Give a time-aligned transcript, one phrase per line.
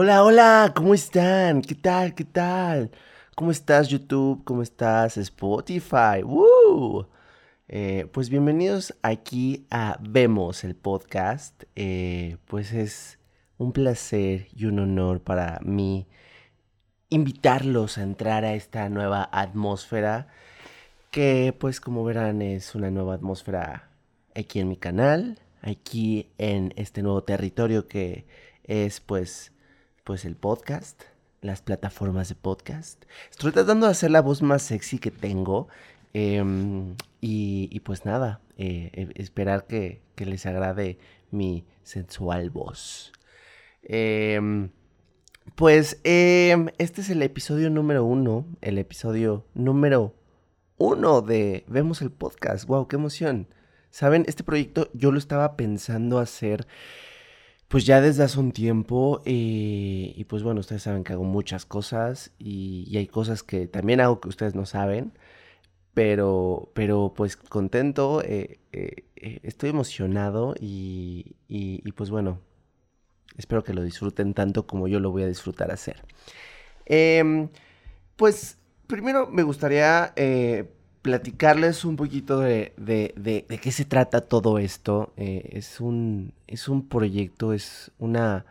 [0.00, 1.60] Hola, hola, ¿cómo están?
[1.60, 2.14] ¿Qué tal?
[2.14, 2.92] ¿Qué tal?
[3.34, 4.44] ¿Cómo estás YouTube?
[4.44, 6.22] ¿Cómo estás Spotify?
[6.24, 7.08] ¡Woo!
[7.66, 11.64] Eh, pues bienvenidos aquí a Vemos el podcast.
[11.74, 13.18] Eh, pues es
[13.56, 16.06] un placer y un honor para mí
[17.08, 20.28] invitarlos a entrar a esta nueva atmósfera
[21.10, 23.90] que pues como verán es una nueva atmósfera
[24.36, 28.26] aquí en mi canal, aquí en este nuevo territorio que
[28.62, 29.50] es pues
[30.08, 31.02] pues el podcast,
[31.42, 33.04] las plataformas de podcast.
[33.30, 35.68] Estoy tratando de hacer la voz más sexy que tengo.
[36.14, 40.96] Em, y, pues nada, eh, e, esperar que, les agrade
[41.30, 43.12] mi sensual voz.
[43.82, 44.70] Em,
[45.54, 50.14] pues em, este es el episodio número uno, el episodio número
[50.78, 52.66] uno de Vemos el podcast.
[52.66, 52.88] ¡Wow!
[52.88, 53.46] ¡Qué emoción!
[53.90, 56.66] Saben, este proyecto yo lo estaba pensando hacer
[57.68, 61.66] pues ya desde hace un tiempo eh, y pues bueno, ustedes saben que hago muchas
[61.66, 65.12] cosas y, hay cosas que también hago que ustedes no saben,
[65.94, 69.04] pero, pero pues contento, eh, eh,
[69.42, 72.40] estoy emocionado y, y, pues bueno,
[73.36, 76.02] espero que lo disfruten tanto como yo lo voy a disfrutar hacer.
[76.86, 77.50] Em,
[78.16, 80.14] pues primero me gustaría
[81.08, 85.14] platicarles un poquito de, de, qué se trata todo esto.
[85.16, 88.44] Eh, es, un, es un proyecto, es una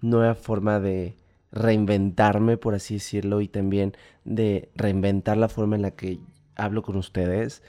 [0.00, 1.16] nueva forma de
[1.50, 6.20] reinventarme, por así decirlo, y también de reinventar la forma en la que
[6.54, 7.64] hablo con ustedes.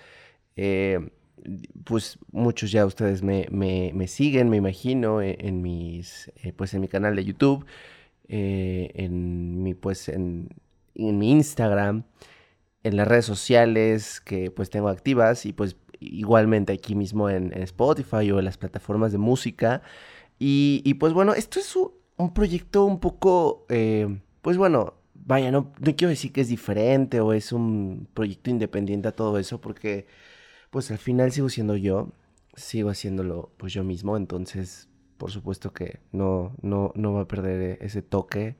[0.57, 1.09] Eh,
[1.83, 3.47] pues muchos ya ustedes me,
[4.07, 7.65] siguen, me imagino, e, en, mis, eh, pues en mi canal de YouTube,
[8.27, 10.49] en mi, pues en,
[10.93, 12.03] en mi Instagram
[12.86, 18.30] en las redes sociales que pues tengo activas y pues igualmente aquí mismo en, Spotify
[18.31, 19.82] o en las plataformas de música.
[20.37, 25.95] Y, pues bueno, esto es un, proyecto un poco, eh, pues bueno, vaya, no, no
[25.95, 30.05] quiero decir que es diferente o es un proyecto independiente a todo eso porque
[30.70, 32.11] pues al final sigo siendo yo,
[32.55, 37.80] sigo haciéndolo pues yo mismo, entonces por supuesto que no, no, no va a perder
[37.82, 38.58] ese toque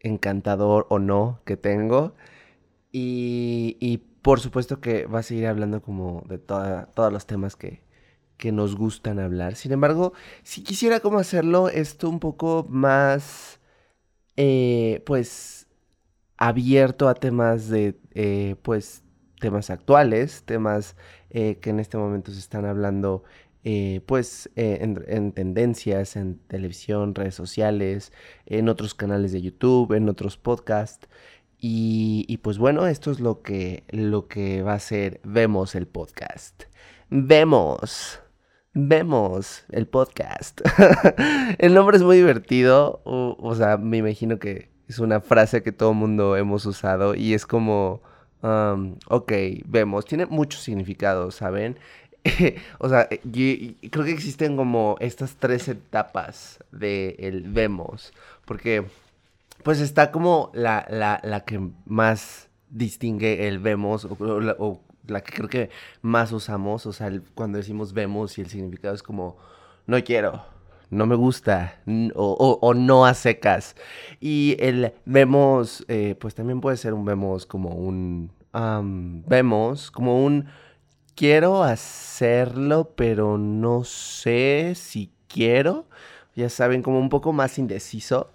[0.00, 2.14] encantador o no que tengo.
[2.92, 7.82] Y, por supuesto que va a seguir hablando como de todos los temas que,
[8.52, 9.54] nos gustan hablar.
[9.54, 13.60] Sin embargo, si quisiera como hacerlo esto un poco más,
[14.36, 15.66] eh, pues,
[16.38, 19.02] abierto a temas de, eh, pues,
[19.40, 20.96] temas actuales, temas
[21.28, 23.24] eh, que en este momento se están hablando,
[24.06, 28.10] pues, en, tendencias, en televisión, redes sociales,
[28.46, 31.08] en otros canales de YouTube, en otros podcasts.
[31.62, 36.64] Y, pues bueno, esto es lo que, lo que va a ser Vemos el podcast.
[37.10, 38.20] Vemos.
[38.72, 40.62] Vemos el podcast.
[41.58, 43.02] el nombre es muy divertido.
[43.04, 47.44] O, sea, me imagino que es una frase que todo mundo hemos usado y es
[47.44, 48.00] como,
[48.42, 49.32] um, ok,
[49.66, 50.06] vemos.
[50.06, 51.78] Tiene mucho significado, ¿saben?
[52.78, 58.14] o sea, creo que existen como estas tres etapas de vemos.
[58.46, 58.86] Porque
[59.62, 65.48] pues está como la, la, la que más distingue el vemos o, la, que creo
[65.48, 65.70] que
[66.02, 69.36] más usamos, o sea, cuando decimos vemos y el significado es como
[69.86, 70.44] no quiero,
[70.90, 71.80] no me gusta
[72.14, 73.76] o, o, no a secas.
[74.20, 78.30] Y el vemos, eh, pues también puede ser un vemos como un
[79.26, 80.46] vemos, como un
[81.14, 85.86] quiero hacerlo, pero no sé si quiero.
[86.34, 88.32] Ya saben, como un poco más indeciso.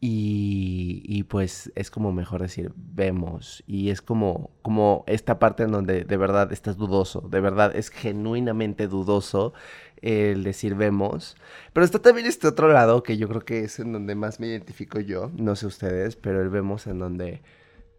[0.00, 3.64] Y, pues es como mejor decir vemos.
[3.66, 7.22] Y es como, como esta parte en donde de verdad estás dudoso.
[7.22, 9.52] De verdad es genuinamente dudoso
[10.00, 11.36] el decir vemos.
[11.72, 14.46] Pero está también este otro lado que yo creo que es en donde más me
[14.46, 15.32] identifico yo.
[15.36, 17.42] No sé ustedes, pero el vemos en donde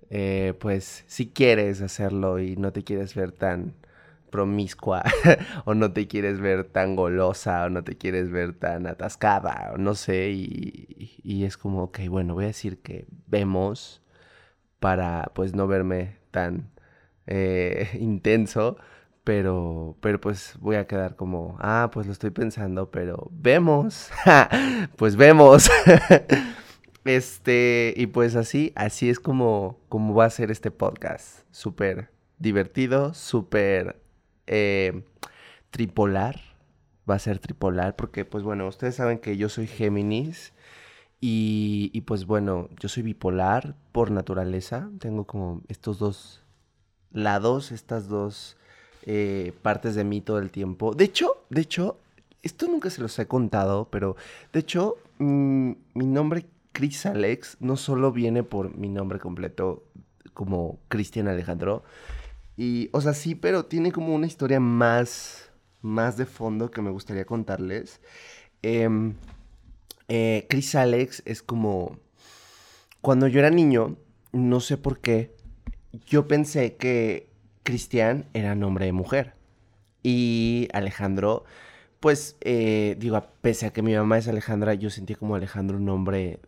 [0.09, 3.73] eh, pues si quieres hacerlo y no te quieres ver tan
[4.29, 5.03] promiscua
[5.66, 9.78] o no te quieres ver tan golosa o no te quieres ver tan atascada o
[9.78, 14.02] no sé y, es como, ok, bueno, voy a decir que vemos
[14.79, 16.70] para pues no verme tan
[17.28, 18.78] eh, intenso,
[19.23, 24.09] pero, pero pues voy a quedar como, ah, pues lo estoy pensando, pero vemos,
[24.96, 25.70] pues vemos.
[27.05, 32.09] este, y pues así, así es como, como va a ser este podcast, súper
[32.40, 34.02] divertido, súper
[34.49, 35.03] eh,
[35.72, 36.41] tripolar.
[37.09, 40.53] Va a ser tripolar porque, pues bueno, ustedes saben que yo soy Géminis.
[41.22, 44.90] Y, pues bueno, yo soy bipolar por naturaleza.
[44.99, 46.43] Tengo como estos dos
[47.11, 48.57] lados, estas dos
[49.05, 50.93] eh, partes de mí todo el tiempo.
[50.93, 51.97] De hecho, de hecho,
[52.41, 54.16] esto nunca se los he contado, pero
[54.53, 59.84] de hecho, mm, mi nombre Chris Alex no solo viene por mi nombre completo
[60.34, 61.84] como Cristian Alejandro,
[62.59, 65.50] y, o sea, sí, pero tiene como una historia más,
[65.82, 68.02] más de fondo que me gustaría contarles.
[68.61, 69.16] Em,
[70.09, 71.97] eh, Chris Alex es como,
[73.00, 73.96] cuando yo era niño,
[74.34, 75.38] no sé por qué,
[76.06, 77.29] yo pensé que
[77.64, 79.35] Cristian era nombre de mujer.
[80.03, 81.46] Y Alejandro,
[82.02, 85.85] pues, eh, digo, pese a que mi mamá es Alejandra, yo sentía como Alejandro un
[85.85, 86.41] nombre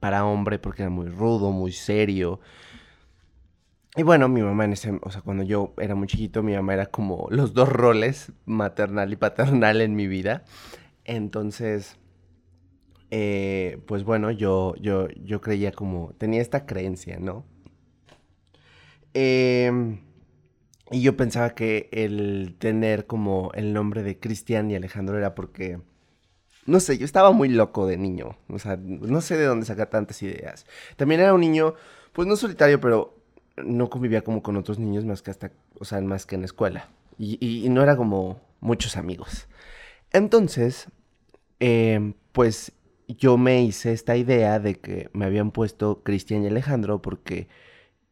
[0.00, 2.40] para hombre porque era muy rudo, muy serio.
[3.96, 6.74] Y bueno, mi mamá en ese, o sea, cuando yo era muy chiquito, mi mamá
[6.74, 10.44] era como los dos roles, maternal y paternal en mi vida.
[11.04, 11.98] Entonces,
[13.10, 17.44] eh, pues bueno, yo, yo, yo creía como, tenía esta creencia, ¿no?
[19.12, 20.00] Em,
[20.92, 25.80] y yo pensaba que el tener como el nombre de Cristian y Alejandro era porque,
[26.66, 29.90] no sé, yo estaba muy loco de niño, o sea, no sé de dónde sacar
[29.90, 30.66] tantas ideas.
[30.96, 31.74] También era un niño,
[32.12, 33.19] pues no solitario, pero
[33.64, 36.46] no convivía como con otros niños más que hasta, o sea, más que en la
[36.46, 36.88] escuela.
[37.18, 39.46] Y, no era como muchos amigos.
[40.10, 40.88] Entonces,
[41.58, 42.72] em, pues
[43.08, 47.48] yo me hice esta idea de que me habían puesto Cristian y Alejandro porque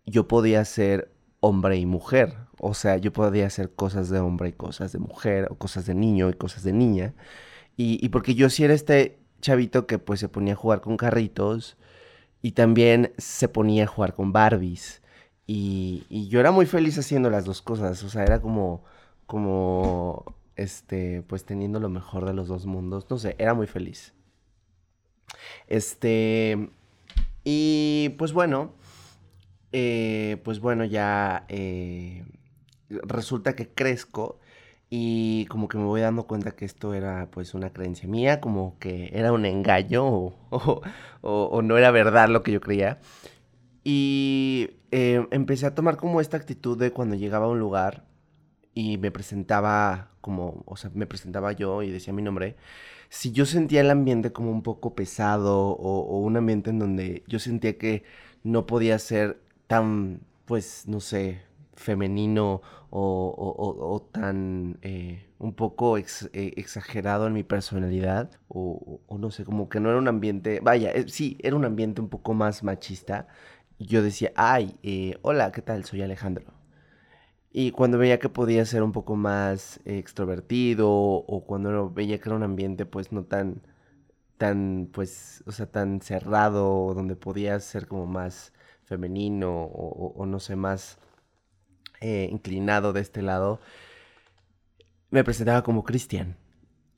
[0.05, 1.11] yo podía ser
[1.41, 2.35] hombre y mujer.
[2.61, 5.95] O sea, yo podía hacer cosas de hombre y cosas de mujer, o cosas de
[5.95, 7.15] niño y cosas de niña.
[7.77, 10.97] Y, y porque yo sí era este chavito que pues se ponía a jugar con
[10.97, 11.77] carritos
[12.43, 15.03] y también se ponía a jugar con Barbies.
[15.51, 18.03] Y, yo era muy feliz haciendo las dos cosas.
[18.05, 18.85] O sea, era como,
[19.27, 23.07] como, este, pues teniendo lo mejor de los dos mundos.
[23.11, 24.13] No sé, era muy feliz.
[25.67, 26.71] Este,
[27.45, 28.75] y pues bueno,
[29.73, 32.25] eh, pues bueno, ya eh,
[32.89, 34.39] resulta que crezco
[34.91, 38.79] y como que me voy dando cuenta que esto era pues una creencia mía, como
[38.79, 40.35] que era un engaño o,
[41.23, 43.01] o, no era verdad lo que yo creía.
[43.85, 48.05] Y eh, empecé a tomar como esta actitud de cuando llegaba a un lugar
[48.75, 52.57] y me presentaba como, o sea, me presentaba yo y decía mi nombre,
[53.09, 57.25] si yo sentía el ambiente como un poco pesado o, o un ambiente en donde
[57.27, 58.05] yo sentía que
[58.45, 61.43] no podía ser tan, pues, no sé,
[61.79, 69.69] femenino o, tan eh, un poco eh, exagerado en mi personalidad o, no sé, como
[69.69, 73.29] que no era un ambiente, vaya, eh, sí, era un ambiente un poco más machista.
[73.79, 74.77] Yo decía, ay,
[75.23, 75.85] hola, ¿qué tal?
[75.85, 76.53] Soy Alejandro.
[77.53, 82.37] Y cuando veía que podía ser un poco más extrovertido o cuando veía que era
[82.37, 83.63] un ambiente pues no tan,
[84.39, 88.53] tan, pues, o sea, tan cerrado, donde podía ser como más
[88.85, 90.99] femenino o, no sé, más
[92.01, 93.61] eh, inclinado de este lado,
[95.11, 96.37] me presentaba como Cristian.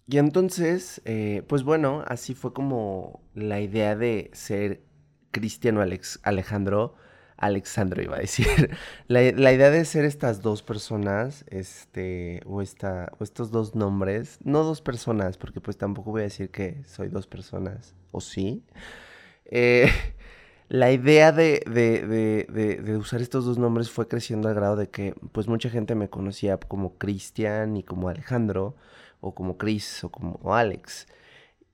[0.06, 4.82] Y entonces, eh, pues bueno, así fue como la idea de ser
[5.30, 6.94] Cristiano Alex Alejandro,
[7.36, 8.46] Alexandro iba a decir,
[9.08, 14.62] la, idea de ser estas dos personas, este, o, esta, o estos dos nombres, no
[14.62, 18.62] dos personas, porque pues tampoco voy a decir que soy dos personas, o sí,
[19.46, 19.88] eh,
[20.68, 25.48] la idea de, de, usar estos dos nombres fue creciendo al grado de que pues
[25.48, 28.76] mucha gente me conocía como Cristian y como Alejandro,
[29.20, 31.06] o como Chris, o como Alex.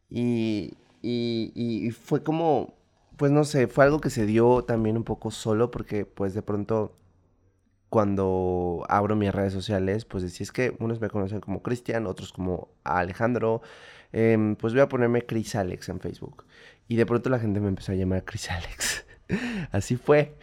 [0.08, 2.74] Y, y, fue como,
[3.16, 6.42] pues no sé, fue algo que se dio también un poco solo porque pues de
[6.42, 6.96] pronto
[7.88, 12.32] cuando abro mis redes sociales, pues decía es que unos me conocen como Cristian, otros
[12.32, 13.62] como Alejandro,
[14.12, 16.44] em, pues voy a ponerme Chris Alex en Facebook.
[16.88, 19.06] Y de pronto la gente me empezó a llamar Chris Alex.
[19.72, 20.36] así fue.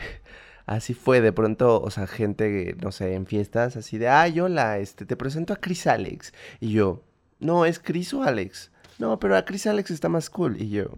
[0.65, 4.79] Así fue, de pronto, o sea, gente, no sé, en fiestas, así de, ay, hola,
[4.79, 6.33] este, te presento a Chris Alex.
[6.61, 7.03] Y yo,
[7.39, 8.71] no, es Chris o Alex.
[8.97, 10.61] No, pero a Chris Alex está más cool.
[10.61, 10.91] Y yo,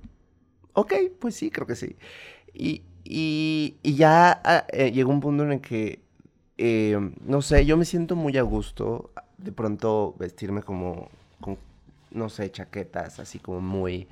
[0.75, 1.98] ok, pues sí, creo que sí.
[2.53, 6.00] Y, y, y ya ah, eh, llegó un punto en el que,
[6.58, 11.10] eh, no sé, yo me siento muy a gusto de pronto vestirme como,
[11.41, 11.58] con,
[12.12, 14.08] no sé, chaquetas, así como muy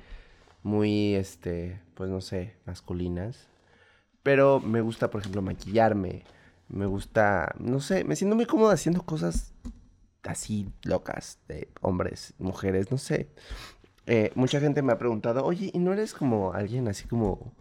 [0.64, 3.48] muy, este, pues no sé, masculinas.
[4.22, 6.24] Pero me gusta, por ejemplo, maquillarme.
[6.68, 9.52] Me gusta, no sé, me siento muy cómodo haciendo cosas
[10.24, 13.28] así locas de hombres, mujeres, no sé.
[14.06, 17.54] Eh, mucha gente me ha preguntado, oye, ¿y no eres como alguien así como,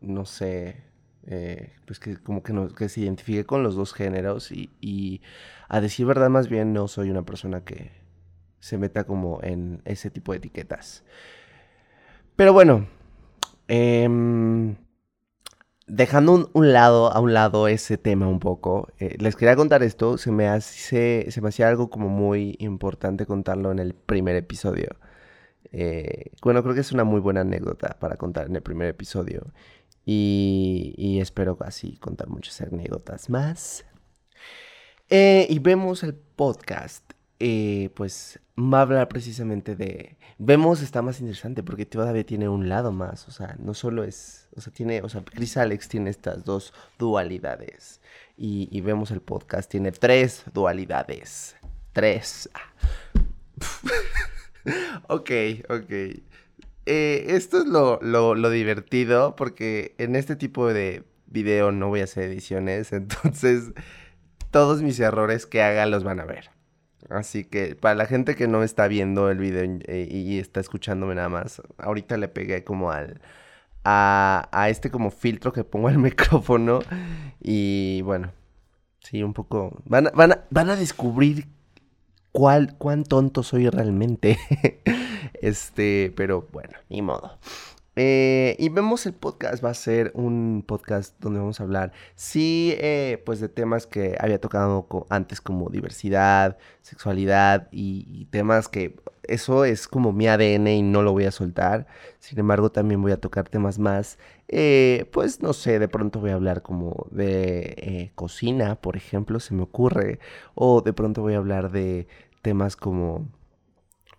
[0.00, 0.82] no sé,
[1.26, 4.50] eh, pues que como que, no, que se identifique con los dos géneros?
[4.52, 5.22] Y, y
[5.68, 7.92] a decir verdad, más bien no soy una persona que
[8.60, 11.04] se meta como en ese tipo de etiquetas.
[12.36, 12.86] Pero bueno,
[13.68, 14.76] em,
[15.86, 20.18] dejando un, lado, a un lado ese tema un poco, eh, les quería contar esto,
[20.18, 24.88] se me, hace, se me hacía algo como muy importante contarlo en el primer episodio.
[25.72, 29.52] Eh, bueno, creo que es una muy buena anécdota para contar en el primer episodio.
[30.04, 33.84] Y, espero así contar muchas anécdotas más.
[35.10, 37.04] Eh, y vemos el podcast.
[37.40, 40.16] Eh, pues va a hablar precisamente de...
[40.38, 43.28] Vemos está más interesante porque todavía tiene un lado más.
[43.28, 44.48] O sea, no solo es...
[44.56, 45.02] O sea, tiene...
[45.02, 48.00] O sea, Chris Alex tiene estas dos dualidades.
[48.36, 51.54] Y, y vemos el podcast tiene tres dualidades.
[51.92, 52.48] Tres.
[55.08, 55.30] ok,
[55.68, 55.90] ok.
[56.86, 62.04] Eh, esto es lo, lo, divertido porque en este tipo de video no voy a
[62.04, 63.72] hacer ediciones, entonces
[64.50, 66.50] todos mis errores que haga los van a ver.
[67.10, 71.14] Así que para la gente que no está viendo el video eh, y está escuchándome
[71.14, 73.20] nada más, ahorita le pegué como al
[73.84, 76.80] a, a este como filtro que pongo al micrófono
[77.40, 78.32] y bueno,
[79.00, 81.46] sí, un poco van van a, van a descubrir
[82.78, 84.38] cuán tonto soy realmente.
[85.34, 87.38] este, pero bueno, ni modo.
[88.00, 92.72] Eh, y vemos el podcast, va a ser un podcast donde vamos a hablar, sí,
[92.78, 99.64] eh, pues de temas que había tocado antes como diversidad, sexualidad y, temas que eso
[99.64, 101.88] es como mi ADN y no lo voy a soltar.
[102.20, 104.16] Sin embargo, también voy a tocar temas más,
[104.46, 109.54] eh, pues no sé, de pronto voy a hablar como de cocina, por ejemplo, se
[109.54, 110.20] me ocurre,
[110.54, 112.06] o de pronto voy a hablar de
[112.42, 113.26] temas como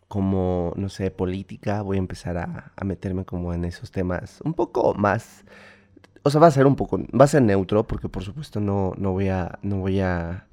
[0.09, 4.95] como, no sé, política, voy a empezar a, meterme como en esos temas un poco
[4.95, 5.45] más,
[6.23, 8.93] o sea, va a ser un poco, va a ser neutro, porque por supuesto no,
[8.97, 10.47] no voy a, no voy a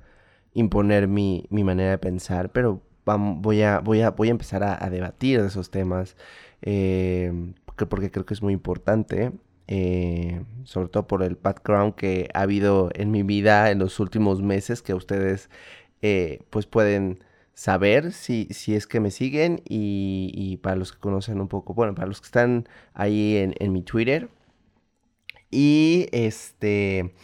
[0.54, 4.90] imponer mi, mi manera de pensar, pero voy, a, voy, a, voy a empezar a,
[4.90, 6.16] debatir de esos temas,
[6.62, 7.32] eh,
[7.64, 9.32] porque, creo que es muy importante.
[9.68, 14.40] Eh, sobre todo por el background que ha habido en mi vida en los últimos
[14.40, 15.50] meses que ustedes
[16.02, 17.18] eh, pues pueden
[17.56, 21.94] saber si, si es que me siguen y, para los que conocen un poco, bueno,
[21.94, 24.28] para los que están ahí en, mi Twitter.
[25.50, 27.14] Y este...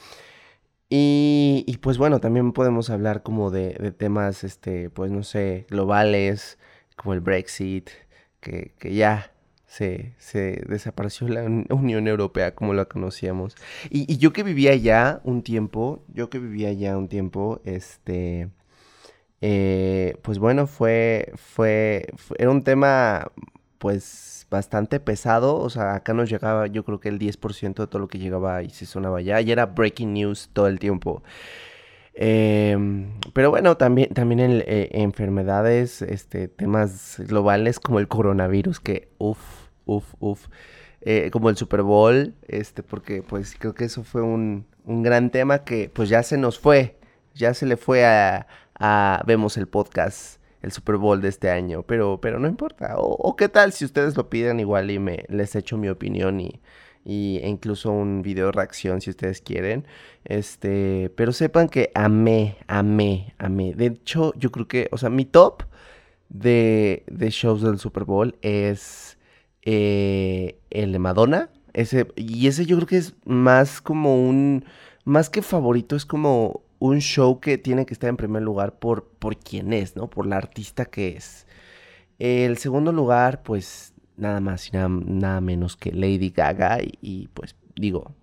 [0.94, 6.58] Y, pues bueno, también podemos hablar como de, temas, este, pues no sé, globales,
[6.96, 7.90] como el Brexit,
[8.40, 9.32] que, ya
[9.66, 13.56] se, se, desapareció la Unión Europea como la conocíamos.
[13.90, 18.50] Y, y, yo que vivía allá un tiempo, yo que vivía allá un tiempo, este,
[19.44, 22.06] eh, pues bueno, fue, fue,
[22.38, 23.32] era un tema
[23.78, 27.98] pues bastante pesado, o sea, acá nos llegaba yo creo que el 10% de todo
[27.98, 31.24] lo que llegaba y se sonaba allá, y era breaking news todo el tiempo.
[32.14, 39.08] Em, pero bueno, también, también en, eh, enfermedades, este, temas globales como el coronavirus, que
[39.18, 39.40] uff,
[39.86, 40.46] uff, uff,
[41.00, 45.30] eh, como el Super Bowl, este, porque pues creo que eso fue un, un gran
[45.30, 46.96] tema que pues ya se nos fue,
[47.34, 48.46] ya se le fue a,
[49.26, 52.94] vemos el podcast, el Super Bowl de este año, pero, pero no importa.
[52.96, 56.60] O, qué tal si ustedes lo piden igual y me les echo mi opinión y,
[57.04, 59.86] e incluso un video de reacción si ustedes quieren.
[60.24, 63.74] Este, pero sepan que amé, amé, amé.
[63.74, 65.64] De hecho, yo creo que, o sea, mi top
[66.28, 69.18] de, de shows del Super Bowl es
[69.62, 71.50] eh, el de Madonna.
[71.72, 74.64] Ese, y ese yo creo que es más como un,
[75.04, 79.04] más que favorito, es como un show que tiene que estar en primer lugar por,
[79.04, 80.10] por quién es, ¿no?
[80.10, 81.46] Por la artista que es.
[82.18, 88.16] El segundo lugar, pues nada más y nada, menos que Lady Gaga y, pues digo,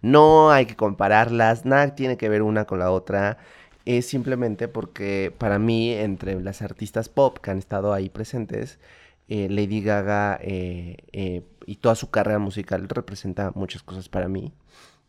[0.00, 3.38] no hay que compararlas, nada tiene que ver una con la otra.
[3.84, 8.78] Es simplemente porque para mí, entre las artistas pop que han estado ahí presentes,
[9.26, 14.52] eh, Lady Gaga eh, eh, y toda su carrera musical representa muchas cosas para mí.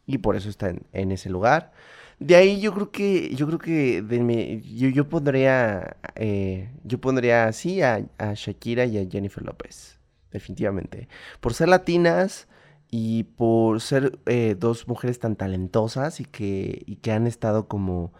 [0.08, 1.72] Y por eso está en ese lugar.
[2.20, 7.82] De ahí yo creo que, yo creo que yo, yo pondría, eh, yo pondría así
[7.82, 10.00] a, Shakira y a Jennifer López,
[10.32, 11.10] definitivamente.
[11.42, 12.48] Por ser latinas
[12.90, 18.14] y por ser eh, dos mujeres tan talentosas y que, y que han estado como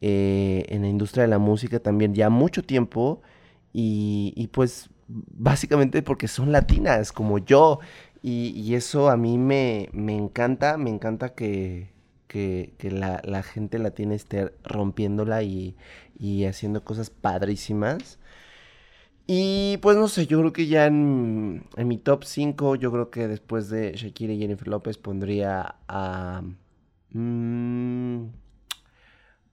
[0.00, 3.22] eh, en la industria de la música también ya mucho tiempo
[3.72, 7.80] y, y pues básicamente porque son latinas como yo
[8.22, 11.93] y, y eso a mí me, me encanta, me encanta que
[12.34, 15.76] que, la, gente la tiene esté rompiéndola y,
[16.48, 18.18] haciendo cosas padrísimas.
[19.26, 23.28] Y pues no sé, yo creo que ya en, mi top 5, yo creo que
[23.28, 26.42] después de Shakira y Jennifer López pondría a...
[27.10, 28.26] Mm,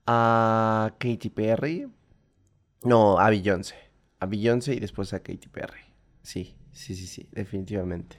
[0.07, 1.87] a Katy Perry.
[2.83, 3.75] No, a Beyoncé.
[4.19, 5.81] A Beyoncé y después a Katy Perry.
[6.23, 8.17] Sí, sí, sí, sí, definitivamente.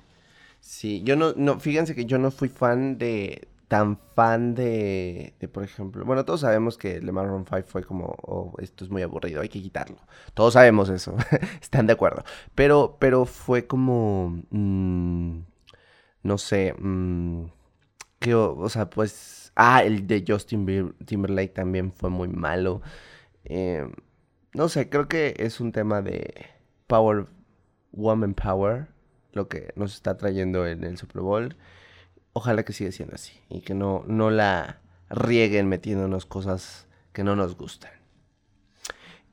[0.61, 5.65] Sí, yo no, no, fíjense que yo no fui fan de, tan fan de, por
[5.65, 9.41] ejemplo, bueno, todos sabemos que Le Maroon 5 fue como, oh, esto es muy aburrido,
[9.41, 9.97] hay que quitarlo.
[10.35, 11.17] Todos sabemos eso,
[11.63, 12.23] están de acuerdo.
[12.55, 15.39] Pero, pero fue como, mm,
[16.23, 17.47] no sé, mm,
[18.19, 22.83] que, o, sea, pues, ah, el de Justin Timberlake también fue muy malo.
[23.47, 23.91] Eh,
[24.53, 26.45] no sé, creo que es un tema de
[26.89, 27.27] Power,
[27.93, 28.89] Woman Power,
[29.33, 31.57] lo que nos está trayendo en el Super Bowl
[32.33, 37.37] ojalá que siga siendo así y que no, no la rieguen metiéndonos cosas que no
[37.37, 37.93] nos gustan.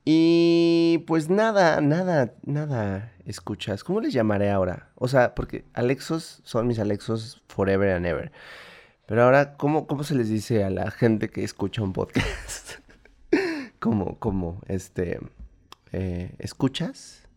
[0.06, 3.84] Y pues nada, nada, nada escuchas.
[3.84, 4.90] ¿Cómo les llamaré ahora?
[4.96, 8.32] O sea, porque Alexos son mis Alexos forever and ever.
[9.06, 12.80] Pero ahora, ¿cómo, cómo se les dice a la gente que escucha un podcast?
[13.80, 15.20] ¿Cómo, cómo, este,
[15.92, 17.28] eh, escuchas?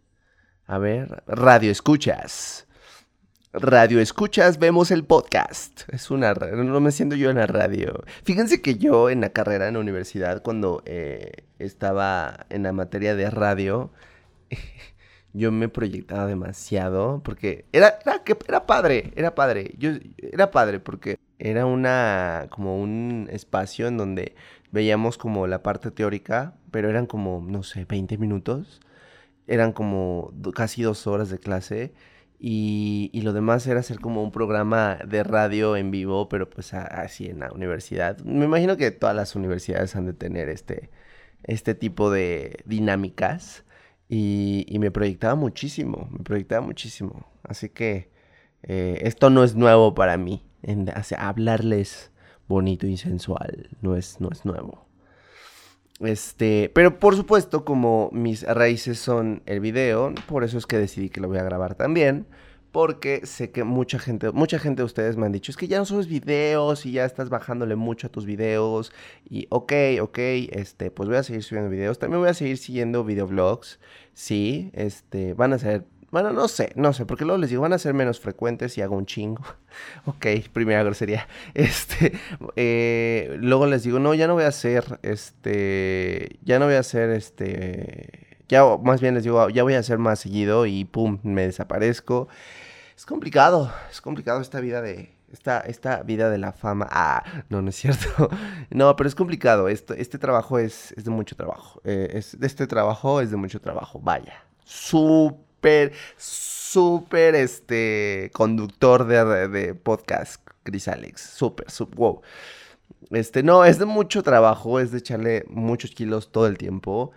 [0.66, 2.66] A ver, radio escuchas.
[3.54, 5.82] Radio escuchas, vemos el podcast.
[5.92, 8.02] Es una no me siento yo en la radio.
[8.24, 13.14] Fíjense que yo en la carrera en la universidad, cuando eh, estaba en la materia
[13.14, 13.90] de radio,
[15.34, 19.74] yo me proyectaba demasiado porque era, era, era padre, era padre.
[19.76, 24.34] Yo era padre porque era una como un espacio en donde
[24.70, 28.80] veíamos como la parte teórica, pero eran como, no sé, 20 minutos.
[29.46, 31.92] Eran como casi dos horas de clase
[32.44, 37.26] y, lo demás era hacer como un programa de radio en vivo, pero pues así
[37.26, 38.18] en la universidad.
[38.24, 40.90] Me imagino que todas las universidades han de tener este,
[41.44, 43.64] este tipo de dinámicas.
[44.08, 47.30] Y, me proyectaba muchísimo, me proyectaba muchísimo.
[47.44, 48.10] Así que
[48.64, 50.44] eh, esto no es nuevo para mí.
[50.62, 52.10] En, hablarles
[52.48, 54.88] bonito y sensual no es, no es nuevo.
[56.02, 61.10] Este, pero por supuesto, como mis raíces son el video, por eso es que decidí
[61.10, 62.26] que lo voy a grabar también.
[62.72, 65.78] Porque sé que mucha gente, mucha gente de ustedes me han dicho, es que ya
[65.78, 68.92] no subes videos y ya estás bajándole mucho a tus videos.
[69.28, 71.98] Y ok, ok, este, pues voy a seguir subiendo videos.
[71.98, 73.78] También voy a seguir siguiendo videoblogs.
[74.14, 77.72] Sí, este, van a ser bueno, no sé, no sé, porque luego les digo, van
[77.72, 79.42] a ser menos frecuentes y hago un chingo.
[80.04, 81.26] ok, primera grosería.
[81.54, 82.12] Este,
[82.54, 86.80] eh, luego les digo, no, ya no voy a hacer, este, ya no voy a
[86.80, 91.18] hacer, este, ya más bien les digo, ya voy a hacer más seguido y pum,
[91.22, 92.28] me desaparezco.
[92.94, 96.88] Es complicado, es complicado esta vida de, esta, esta vida de la fama.
[96.90, 98.28] Ah, no, no es cierto.
[98.70, 99.68] No, pero es complicado.
[99.68, 101.80] Esto, este trabajo es, es de mucho trabajo.
[101.84, 103.98] Eh, es, este trabajo es de mucho trabajo.
[103.98, 104.44] Vaya.
[104.64, 111.20] Súper súper, súper, este, conductor de, de podcast, Chris Alex.
[111.20, 112.22] Súper, súper, wow.
[113.10, 117.12] Este, no, es de mucho trabajo, es de echarle muchos kilos todo el tiempo.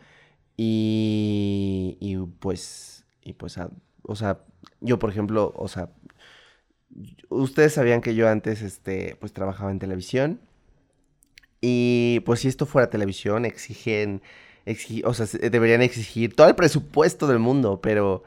[0.58, 3.58] Y, y pues, y pues,
[4.04, 4.42] o sea,
[4.82, 5.90] yo por ejemplo, o sea,
[7.30, 10.40] ustedes sabían que yo antes, este, pues trabajaba en televisión.
[11.62, 14.22] Y pues si esto fuera televisión, exigen
[15.04, 18.24] o sea, deberían exigir todo el presupuesto del mundo, pero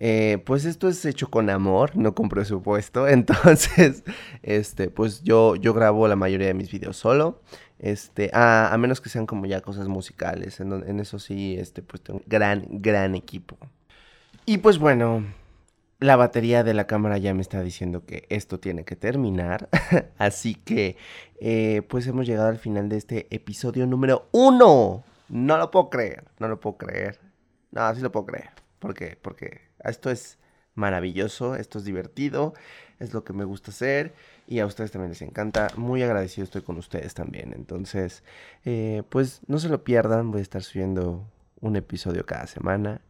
[0.00, 3.06] eh, pues esto es hecho con amor, no con presupuesto.
[3.08, 4.02] Entonces,
[4.42, 7.40] este, pues yo, yo grabo la mayoría de mis videos solo.
[7.78, 10.60] Este, a, menos que sean como ya cosas musicales.
[10.60, 13.56] En, en eso sí, este, pues tengo un gran, gran equipo.
[14.44, 15.24] Y pues bueno,
[16.02, 19.68] la batería de la cámara ya me está diciendo que esto tiene que terminar.
[20.18, 20.96] Así que,
[21.40, 25.04] eh, pues hemos llegado al final de este episodio número uno.
[25.32, 27.18] No lo puedo creer, no lo puedo creer.
[27.70, 28.50] No, sí lo puedo creer.
[28.78, 29.18] ¿Por qué?
[29.20, 30.38] Porque esto es
[30.74, 32.52] maravilloso, esto es divertido,
[32.98, 34.12] es lo que me gusta hacer
[34.46, 35.68] y a ustedes también les encanta.
[35.76, 37.54] Muy agradecido estoy con ustedes también.
[37.54, 38.22] Entonces,
[38.66, 41.26] eh, pues no se lo pierdan, voy a estar subiendo
[41.60, 43.00] un episodio cada semana.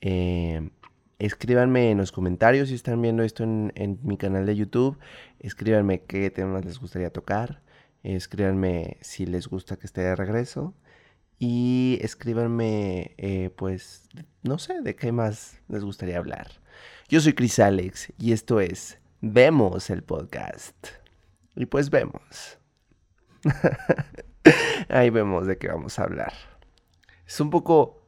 [0.00, 0.70] Eh,
[1.18, 4.98] escríbanme en los comentarios si están viendo esto en, en, mi canal de YouTube.
[5.40, 7.60] Escríbanme qué temas les gustaría tocar.
[8.02, 10.74] Escríbanme si les gusta que esté de regreso.
[11.42, 14.06] Y escríbanme, eh, pues,
[14.42, 16.48] no sé, de qué más les gustaría hablar.
[17.08, 20.76] Yo soy Chris Alex y esto es Vemos el podcast.
[21.56, 22.58] Y pues vemos.
[24.90, 26.34] Ahí vemos de qué vamos a hablar.
[27.26, 28.02] Es un poco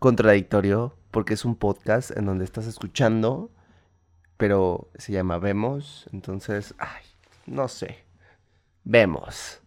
[0.00, 3.52] contradictorio porque es un podcast en donde estás escuchando,
[4.36, 6.08] pero se llama Vemos.
[6.12, 7.04] Entonces, ay,
[7.46, 8.04] no sé.
[8.82, 9.62] Vemos.